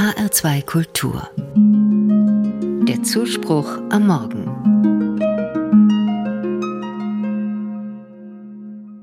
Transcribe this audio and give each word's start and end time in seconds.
HR2 0.00 0.64
Kultur. 0.64 1.28
Der 2.88 3.02
Zuspruch 3.02 3.68
am 3.90 4.06
Morgen. 4.06 4.46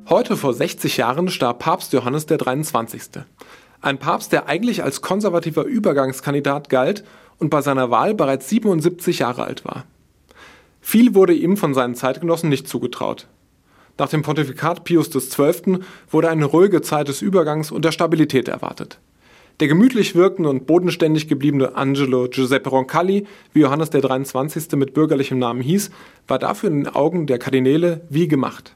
Heute 0.09 0.35
vor 0.35 0.55
60 0.55 0.97
Jahren 0.97 1.29
starb 1.29 1.59
Papst 1.59 1.93
Johannes 1.93 2.25
der 2.25 2.39
23. 2.39 3.21
Ein 3.79 3.99
Papst, 3.99 4.31
der 4.31 4.47
eigentlich 4.47 4.83
als 4.83 5.03
konservativer 5.03 5.65
Übergangskandidat 5.65 6.69
galt 6.69 7.03
und 7.37 7.51
bei 7.51 7.61
seiner 7.61 7.91
Wahl 7.91 8.15
bereits 8.15 8.49
77 8.49 9.19
Jahre 9.19 9.43
alt 9.43 9.65
war. 9.65 9.85
Viel 10.81 11.13
wurde 11.13 11.33
ihm 11.33 11.57
von 11.57 11.75
seinen 11.75 11.93
Zeitgenossen 11.93 12.49
nicht 12.49 12.67
zugetraut. 12.67 13.27
Nach 13.99 14.09
dem 14.09 14.23
Pontifikat 14.23 14.83
Pius 14.83 15.11
XII. 15.11 15.77
wurde 16.09 16.29
eine 16.29 16.45
ruhige 16.45 16.81
Zeit 16.81 17.07
des 17.07 17.21
Übergangs 17.21 17.69
und 17.69 17.85
der 17.85 17.91
Stabilität 17.91 18.47
erwartet. 18.47 18.97
Der 19.59 19.67
gemütlich 19.67 20.13
wirkende 20.13 20.51
und 20.51 20.67
bodenständig 20.67 21.27
gebliebene 21.27 21.75
Angelo 21.75 22.27
Giuseppe 22.29 22.69
Roncalli, 22.69 23.25
wie 23.53 23.61
Johannes 23.61 23.89
der 23.89 24.01
23. 24.01 24.73
mit 24.73 24.93
bürgerlichem 24.93 25.39
Namen 25.39 25.61
hieß, 25.61 25.89
war 26.27 26.37
dafür 26.37 26.69
in 26.69 26.83
den 26.83 26.93
Augen 26.93 27.25
der 27.25 27.39
Kardinäle 27.39 28.01
wie 28.07 28.27
gemacht. 28.27 28.75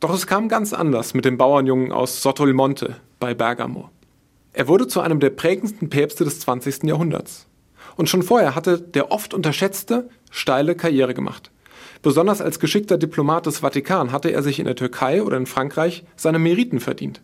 Doch 0.00 0.12
es 0.12 0.26
kam 0.26 0.50
ganz 0.50 0.74
anders 0.74 1.14
mit 1.14 1.24
dem 1.24 1.38
Bauernjungen 1.38 1.92
aus 1.92 2.20
Sottolmonte 2.20 2.96
bei 3.18 3.32
Bergamo. 3.32 3.88
Er 4.52 4.68
wurde 4.68 4.86
zu 4.86 5.00
einem 5.00 5.18
der 5.18 5.30
prägendsten 5.30 5.88
Päpste 5.88 6.24
des 6.24 6.40
20. 6.40 6.82
Jahrhunderts. 6.82 7.46
Und 7.96 8.10
schon 8.10 8.22
vorher 8.22 8.54
hatte 8.54 8.78
der 8.78 9.10
oft 9.10 9.32
unterschätzte 9.32 10.10
steile 10.30 10.74
Karriere 10.74 11.14
gemacht. 11.14 11.50
Besonders 12.02 12.42
als 12.42 12.60
geschickter 12.60 12.98
Diplomat 12.98 13.46
des 13.46 13.60
Vatikan 13.60 14.12
hatte 14.12 14.30
er 14.30 14.42
sich 14.42 14.58
in 14.58 14.66
der 14.66 14.76
Türkei 14.76 15.22
oder 15.22 15.38
in 15.38 15.46
Frankreich 15.46 16.04
seine 16.16 16.38
Meriten 16.38 16.80
verdient. 16.80 17.22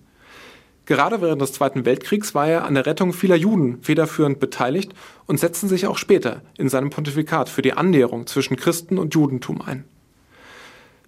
Gerade 0.85 1.21
während 1.21 1.41
des 1.41 1.53
Zweiten 1.53 1.85
Weltkriegs 1.85 2.35
war 2.35 2.49
er 2.49 2.65
an 2.65 2.75
der 2.75 2.87
Rettung 2.87 3.13
vieler 3.13 3.37
Juden 3.37 3.81
federführend 3.83 4.41
beteiligt 4.41 4.93
und 5.27 5.39
setzte 5.39 5.69
sich 5.69 5.87
auch 5.87 5.97
später 5.97 6.43
in 6.59 6.69
seinem 6.69 6.91
Pontifikat 6.91 7.49
für 7.49 7.63
die 7.63 7.75
Annäherung 7.75 8.27
zwischen 8.27 8.57
Christen 8.57 8.99
und 8.99 9.15
Judentum 9.15 9.63
ein. 9.63 9.85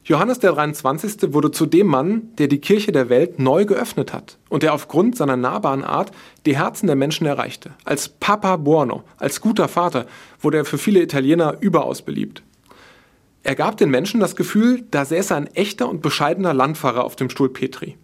Johannes 0.06 0.38
der 0.38 0.52
23. 0.52 1.32
wurde 1.32 1.50
zu 1.50 1.64
dem 1.64 1.86
Mann, 1.86 2.28
der 2.36 2.46
die 2.46 2.60
Kirche 2.60 2.92
der 2.92 3.08
Welt 3.08 3.38
neu 3.38 3.64
geöffnet 3.64 4.12
hat 4.12 4.36
und 4.50 4.62
der 4.62 4.74
aufgrund 4.74 5.16
seiner 5.16 5.38
nahbaren 5.38 5.82
Art 5.82 6.12
die 6.44 6.56
Herzen 6.56 6.86
der 6.86 6.94
Menschen 6.94 7.26
erreichte. 7.26 7.70
Als 7.84 8.10
Papa 8.10 8.56
Buono, 8.56 9.02
als 9.16 9.40
guter 9.40 9.66
Vater, 9.66 10.06
wurde 10.40 10.58
er 10.58 10.64
für 10.66 10.76
viele 10.76 11.00
Italiener 11.00 11.56
überaus 11.60 12.02
beliebt. 12.02 12.42
Er 13.42 13.54
gab 13.54 13.78
den 13.78 13.88
Menschen 13.88 14.20
das 14.20 14.36
Gefühl, 14.36 14.84
da 14.90 15.06
säße 15.06 15.34
ein 15.34 15.46
echter 15.48 15.88
und 15.88 16.02
bescheidener 16.02 16.52
Landpfarrer 16.52 17.02
auf 17.02 17.16
dem 17.16 17.30
Stuhl 17.30 17.48
Petri. 17.48 17.96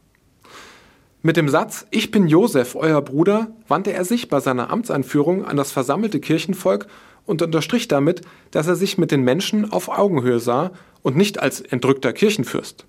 Mit 1.23 1.37
dem 1.37 1.51
Satz 1.51 1.87
Ich 1.91 2.11
bin 2.11 2.29
Josef, 2.29 2.75
euer 2.75 3.03
Bruder, 3.03 3.49
wandte 3.69 3.93
er 3.93 4.07
sich 4.07 4.31
bei 4.31 4.41
seiner 4.41 4.71
Amtseinführung 4.71 5.45
an 5.45 5.59
das 5.59 5.71
versammelte 5.71 6.19
Kirchenvolk 6.19 6.87
und 7.27 7.43
unterstrich 7.43 7.89
damit, 7.89 8.23
dass 8.53 8.69
er 8.69 8.75
sich 8.75 8.97
mit 8.97 9.11
den 9.11 9.23
Menschen 9.23 9.71
auf 9.71 9.91
Augenhöhe 9.91 10.41
sah 10.41 10.71
und 11.03 11.17
nicht 11.17 11.39
als 11.39 11.61
entrückter 11.61 12.15
Kirchenfürst. 12.15 12.87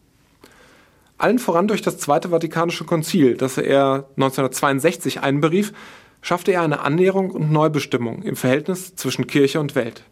Allen 1.18 1.40
voran 1.40 1.68
durch 1.68 1.82
das 1.82 1.98
Zweite 1.98 2.30
Vatikanische 2.30 2.86
Konzil, 2.86 3.36
das 3.36 3.58
er 3.58 4.08
1962 4.16 5.20
einberief, 5.20 5.74
schaffte 6.22 6.54
er 6.54 6.62
eine 6.62 6.80
Annäherung 6.80 7.32
und 7.32 7.52
Neubestimmung 7.52 8.24
im 8.24 8.38
Verhältnis 8.38 8.96
zwischen 8.96 9.28
Kirche 9.28 9.60
und 9.60 9.76
Welt. 9.76 10.04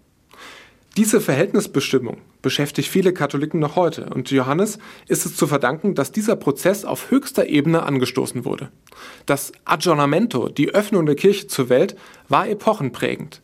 Diese 1.00 1.22
Verhältnisbestimmung 1.22 2.18
beschäftigt 2.42 2.90
viele 2.90 3.14
Katholiken 3.14 3.62
noch 3.62 3.78
heute 3.78 4.10
und 4.14 4.32
Johannes 4.32 4.80
ist 5.08 5.26
es 5.26 5.38
zu 5.38 5.48
verdanken, 5.48 5.96
dass 5.96 6.12
dieser 6.12 6.36
Prozess 6.36 6.84
auf 6.84 7.10
höchster 7.10 7.48
Ebene 7.48 7.84
angestoßen 7.84 8.44
wurde. 8.44 8.70
Das 9.26 9.54
Aggiornamento, 9.64 10.50
die 10.50 10.76
Öffnung 10.76 11.06
der 11.06 11.16
Kirche 11.16 11.48
zur 11.48 11.70
Welt, 11.70 11.96
war 12.28 12.50
epochenprägend. 12.50 13.42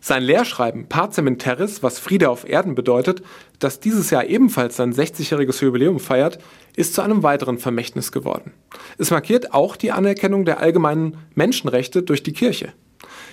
Sein 0.00 0.24
Lehrschreiben 0.24 0.88
Par 0.88 1.12
Cementeris, 1.12 1.80
was 1.84 2.00
Friede 2.00 2.28
auf 2.28 2.44
Erden 2.44 2.74
bedeutet, 2.74 3.22
das 3.60 3.78
dieses 3.78 4.10
Jahr 4.10 4.24
ebenfalls 4.24 4.74
sein 4.74 4.92
60-jähriges 4.92 5.62
Jubiläum 5.62 6.00
feiert, 6.00 6.40
ist 6.74 6.94
zu 6.94 7.02
einem 7.02 7.22
weiteren 7.22 7.58
Vermächtnis 7.58 8.10
geworden. 8.10 8.52
Es 8.98 9.12
markiert 9.12 9.54
auch 9.54 9.76
die 9.76 9.92
Anerkennung 9.92 10.44
der 10.44 10.58
allgemeinen 10.58 11.18
Menschenrechte 11.36 12.02
durch 12.02 12.24
die 12.24 12.32
Kirche. 12.32 12.72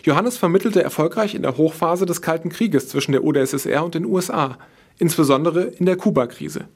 Johannes 0.04 0.38
vermittelte 0.38 0.84
erfolgreich 0.84 1.36
in 1.36 1.42
der 1.42 1.58
Hochphase 1.58 2.06
des 2.06 2.22
Kalten 2.22 2.50
Krieges 2.50 2.90
zwischen 2.90 3.12
der 3.12 3.24
UdSSR 3.24 3.84
und 3.84 3.96
den 3.96 4.06
USA, 4.06 4.58
insbesondere 4.98 5.64
in 5.64 5.86
der 5.86 5.98
Kuba-Krise. 5.98 6.68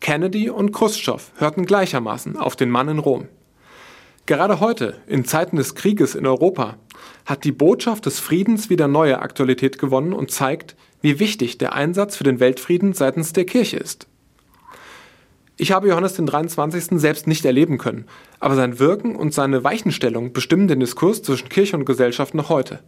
Kennedy 0.00 0.50
und 0.50 0.72
Khrushchev 0.72 1.32
hörten 1.36 1.66
gleichermaßen 1.66 2.36
auf 2.36 2.56
den 2.56 2.70
Mann 2.70 2.88
in 2.88 2.98
Rom. 2.98 3.28
Gerade 4.26 4.60
heute, 4.60 4.96
in 5.06 5.24
Zeiten 5.24 5.56
des 5.56 5.74
Krieges 5.74 6.14
in 6.14 6.26
Europa, 6.26 6.76
hat 7.26 7.44
die 7.44 7.52
Botschaft 7.52 8.06
des 8.06 8.20
Friedens 8.20 8.70
wieder 8.70 8.88
neue 8.88 9.20
Aktualität 9.20 9.78
gewonnen 9.78 10.12
und 10.12 10.30
zeigt, 10.30 10.76
wie 11.02 11.18
wichtig 11.18 11.58
der 11.58 11.74
Einsatz 11.74 12.16
für 12.16 12.24
den 12.24 12.40
Weltfrieden 12.40 12.94
seitens 12.94 13.32
der 13.34 13.44
Kirche 13.44 13.76
ist. 13.76 14.06
Ich 15.56 15.70
habe 15.70 15.88
Johannes 15.88 16.14
den 16.14 16.26
23. 16.26 16.98
selbst 17.00 17.28
nicht 17.28 17.44
erleben 17.44 17.78
können, 17.78 18.06
aber 18.40 18.56
sein 18.56 18.80
Wirken 18.80 19.14
und 19.14 19.32
seine 19.32 19.62
Weichenstellung 19.62 20.32
bestimmen 20.32 20.66
den 20.66 20.80
Diskurs 20.80 21.22
zwischen 21.22 21.48
Kirche 21.48 21.76
und 21.76 21.84
Gesellschaft 21.84 22.34
noch 22.34 22.48
heute. 22.48 22.80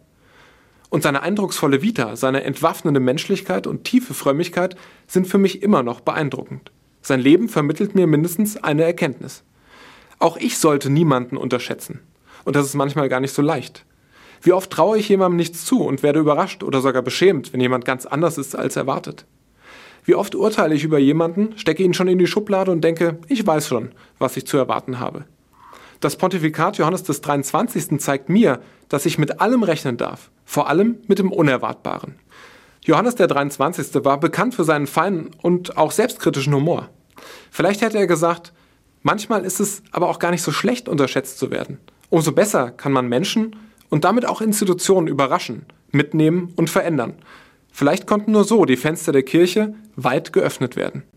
Und 0.89 1.03
seine 1.03 1.21
eindrucksvolle 1.21 1.81
Vita, 1.81 2.17
seine 2.17 2.43
entwaffnende 2.43 2.99
Menschlichkeit 2.99 3.67
und 3.67 3.85
tiefe 3.85 4.13
Frömmigkeit 4.13 4.75
sind 5.07 5.27
für 5.27 5.37
mich 5.37 5.63
immer 5.63 5.81
noch 5.81 6.01
beeindruckend. 6.01 6.71
Sein 7.01 7.21
Leben 7.21 7.47
vermittelt 7.47 7.95
mir 7.95 8.05
mindestens 8.05 8.57
eine 8.57 8.83
Erkenntnis. 8.83 9.43
Auch 10.19 10.35
ich 10.35 10.57
sollte 10.57 10.89
niemanden 10.89 11.37
unterschätzen. 11.37 12.01
Und 12.43 12.57
das 12.57 12.65
ist 12.65 12.73
manchmal 12.73 13.07
gar 13.07 13.21
nicht 13.21 13.33
so 13.33 13.41
leicht. 13.41 13.85
Wie 14.41 14.51
oft 14.51 14.71
traue 14.71 14.97
ich 14.97 15.07
jemandem 15.07 15.37
nichts 15.37 15.63
zu 15.63 15.83
und 15.83 16.03
werde 16.03 16.19
überrascht 16.19 16.63
oder 16.63 16.81
sogar 16.81 17.01
beschämt, 17.01 17.53
wenn 17.53 17.61
jemand 17.61 17.85
ganz 17.85 18.05
anders 18.05 18.37
ist 18.37 18.55
als 18.55 18.75
erwartet. 18.75 19.25
Wie 20.07 20.15
oft 20.15 20.33
urteile 20.33 20.73
ich 20.73 20.83
über 20.83 20.97
jemanden, 20.97 21.55
stecke 21.57 21.83
ihn 21.83 21.93
schon 21.93 22.07
in 22.07 22.17
die 22.17 22.25
Schublade 22.25 22.71
und 22.71 22.81
denke, 22.81 23.19
ich 23.27 23.45
weiß 23.45 23.67
schon, 23.67 23.91
was 24.17 24.35
ich 24.37 24.47
zu 24.47 24.57
erwarten 24.57 24.99
habe. 24.99 25.25
Das 25.99 26.15
Pontifikat 26.15 26.77
Johannes 26.77 27.03
des 27.03 27.21
23. 27.21 27.99
zeigt 27.99 28.29
mir, 28.29 28.59
dass 28.89 29.05
ich 29.05 29.19
mit 29.19 29.39
allem 29.39 29.61
rechnen 29.61 29.97
darf, 29.97 30.31
vor 30.45 30.69
allem 30.69 30.97
mit 31.07 31.19
dem 31.19 31.31
Unerwartbaren. 31.31 32.15
Johannes 32.83 33.13
der 33.13 33.27
23. 33.27 34.03
war 34.05 34.19
bekannt 34.19 34.55
für 34.55 34.63
seinen 34.63 34.87
feinen 34.87 35.29
und 35.43 35.77
auch 35.77 35.91
selbstkritischen 35.91 36.55
Humor. 36.55 36.89
Vielleicht 37.51 37.81
hätte 37.81 37.99
er 37.99 38.07
gesagt, 38.07 38.53
Manchmal 39.07 39.45
ist 39.45 39.61
es 39.61 39.83
aber 39.91 40.09
auch 40.09 40.19
gar 40.19 40.31
nicht 40.31 40.41
so 40.41 40.51
schlecht, 40.51 40.89
unterschätzt 40.89 41.39
zu 41.39 41.49
werden. 41.49 41.79
Umso 42.09 42.33
besser 42.33 42.71
kann 42.71 42.91
man 42.91 43.07
Menschen 43.07 43.55
und 43.89 44.03
damit 44.03 44.25
auch 44.25 44.41
Institutionen 44.41 45.07
überraschen, 45.07 45.65
mitnehmen 45.91 46.51
und 46.57 46.69
verändern. 46.69 47.13
Vielleicht 47.77 48.07
konnten 48.07 48.31
nur 48.31 48.43
so 48.43 48.65
die 48.65 48.75
Fenster 48.75 49.11
der 49.11 49.21
Kirche 49.21 49.75
weit 49.95 50.33
geöffnet 50.33 50.75
werden. 50.75 51.03